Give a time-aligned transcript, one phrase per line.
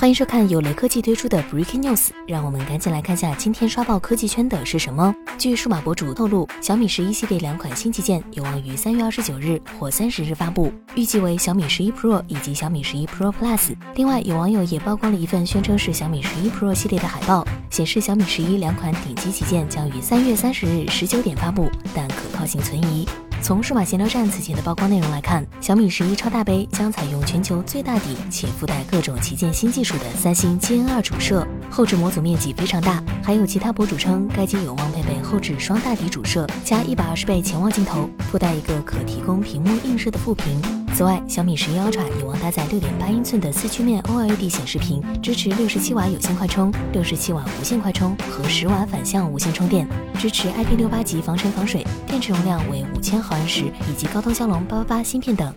[0.00, 5.14] 欢迎收看由雷科技推出的 Breaking News，让我们赶紧来看下今天刷爆科技圈的是什么。
[5.36, 13.74] 据数码博主透露，小米十一系列两款新旗舰有望于三月二十九日或三十日发布，预计为小米十一 Pro 以及小米十一 Pro Plus。
[13.94, 23.06] 另外，有网友也曝光了一份宣称是小米十一 Pro 系列的海报，显示小米十一两款顶级旗舰将于三月三十日十九点发布，但可靠性存疑。
[23.42, 33.02] 从数码闲聊站此前的曝光内容来看，小米十一超大杯将采用全球最大底且附带各种旗舰新技术的三星 GN2 主摄，后置模组面积非常大。
[33.24, 40.79] 还有其他博主称，该机有望配备后置双大底主摄加一百二十倍潜望镜头，附带一个可提供屏幕映射的副屏。
[40.92, 55.54] 此外，小米十一 Ultra 有望搭载六点八英寸的四曲面 OLED 显示屏，支持六十七瓦有线快充、六十七瓦无线快充和十瓦反向无线充电，支持 IP 六八级防尘防水，电池容量为五千毫安时，以及高通骁龙八八八芯片等。